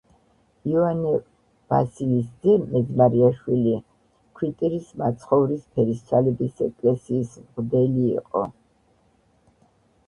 იოანე 0.69 1.09
ვასილის 1.73 2.31
ძე 2.45 2.55
მეძმარიაშვილი 2.71 3.75
ქვიტირის 4.41 4.89
მაცხოვრის 5.03 5.69
ფერისცვალების 5.77 6.67
ეკლესიის 6.71 7.39
მღვდელი 7.47 8.11
იყო. 8.19 8.45